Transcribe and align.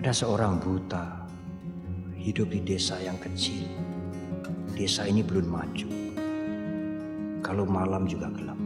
Ada 0.00 0.16
seorang 0.16 0.56
buta 0.56 1.28
hidup 2.16 2.48
di 2.48 2.64
desa 2.64 2.96
yang 3.04 3.20
kecil. 3.20 3.68
Desa 4.72 5.04
ini 5.04 5.20
belum 5.20 5.44
maju. 5.44 5.88
Kalau 7.44 7.68
malam 7.68 8.08
juga 8.08 8.32
gelap. 8.32 8.56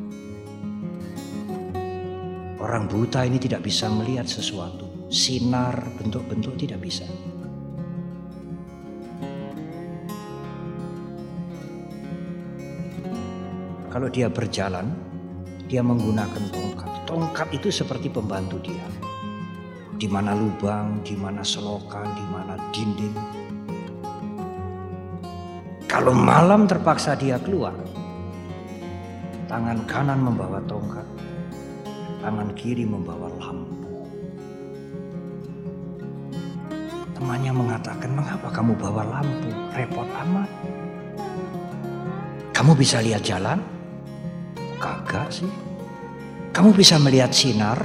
Orang 2.63 2.87
buta 2.87 3.27
ini 3.27 3.43
tidak 3.43 3.67
bisa 3.67 3.91
melihat 3.91 4.31
sesuatu. 4.31 5.11
Sinar 5.11 5.75
bentuk-bentuk 5.99 6.55
tidak 6.55 6.79
bisa. 6.87 7.03
Kalau 13.91 14.07
dia 14.07 14.31
berjalan, 14.31 14.87
dia 15.67 15.83
menggunakan 15.83 16.43
tongkat. 16.55 16.91
Tongkat 17.11 17.49
itu 17.59 17.75
seperti 17.75 18.07
pembantu 18.07 18.71
dia. 18.71 18.87
Di 20.05 20.13
mana 20.13 20.37
lubang, 20.37 21.01
di 21.01 21.17
mana 21.17 21.41
selokan, 21.41 22.05
di 22.13 22.25
mana 22.29 22.61
dinding. 22.77 23.17
Kalau 25.89 26.13
malam 26.13 26.69
terpaksa 26.69 27.17
dia 27.17 27.41
keluar, 27.41 27.73
tangan 29.49 29.81
kanan 29.89 30.21
membawa 30.21 30.61
tongkat, 30.69 31.09
tangan 32.21 32.53
kiri 32.53 32.85
membawa 32.85 33.33
lampu. 33.41 34.05
Temannya 37.17 37.53
mengatakan, 37.57 38.13
"Mengapa 38.13 38.53
kamu 38.53 38.77
bawa 38.77 39.09
lampu? 39.09 39.57
Repot 39.73 40.05
amat." 40.05 40.51
Kamu 42.53 42.77
bisa 42.77 43.01
lihat 43.01 43.25
jalan? 43.25 43.57
Kagak 44.77 45.33
sih. 45.33 45.49
Kamu 46.53 46.77
bisa 46.77 47.01
melihat 47.01 47.33
sinar? 47.33 47.81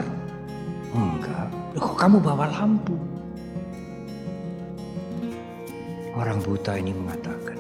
Enggak. 0.91 1.48
Loh, 1.77 1.81
kok 1.93 1.97
kamu 2.01 2.17
bawa 2.17 2.45
lampu? 2.49 2.97
Orang 6.17 6.41
buta 6.41 6.75
ini 6.75 6.91
mengatakan, 6.91 7.59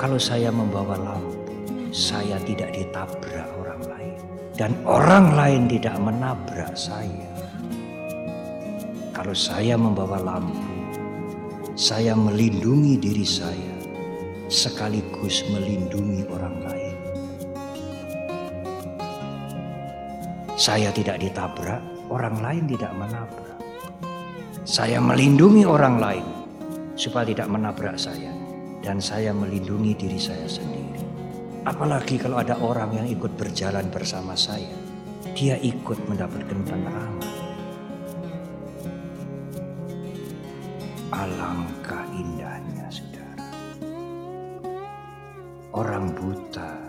kalau 0.00 0.16
saya 0.16 0.48
membawa 0.48 0.96
lampu, 0.96 1.38
saya 1.92 2.40
tidak 2.42 2.72
ditabrak 2.72 3.48
orang 3.60 3.82
lain. 3.84 4.18
Dan 4.56 4.72
orang 4.88 5.36
lain 5.36 5.62
tidak 5.68 5.96
menabrak 6.00 6.72
saya. 6.72 7.28
Kalau 9.12 9.36
saya 9.36 9.76
membawa 9.76 10.16
lampu, 10.18 10.72
saya 11.76 12.16
melindungi 12.16 12.96
diri 12.96 13.24
saya 13.24 13.72
sekaligus 14.52 15.48
melindungi 15.48 16.28
orang 16.28 16.56
lain. 16.60 16.96
Saya 20.60 20.92
tidak 20.92 21.16
ditabrak, 21.24 21.80
orang 22.12 22.36
lain 22.44 22.64
tidak 22.68 22.92
menabrak. 22.92 23.58
Saya 24.68 25.00
melindungi 25.00 25.64
orang 25.64 25.96
lain 25.96 26.26
supaya 26.92 27.24
tidak 27.24 27.48
menabrak 27.48 27.96
saya 27.96 28.30
dan 28.84 29.00
saya 29.00 29.32
melindungi 29.32 29.96
diri 29.96 30.20
saya 30.20 30.44
sendiri. 30.44 31.00
Apalagi 31.64 32.20
kalau 32.20 32.42
ada 32.42 32.58
orang 32.60 32.92
yang 32.92 33.06
ikut 33.08 33.32
berjalan 33.38 33.88
bersama 33.88 34.36
saya, 34.36 34.76
dia 35.32 35.56
ikut 35.62 35.96
mendapatkan 36.10 36.58
penerangan. 36.66 37.30
Alangkah 41.12 42.04
indahnya, 42.18 42.86
saudara. 42.90 43.46
Orang 45.70 46.10
buta 46.18 46.81